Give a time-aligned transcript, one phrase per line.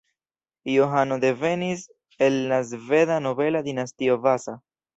[0.75, 1.79] Johano devenis
[2.27, 4.53] el la sveda nobela dinastio Vasa.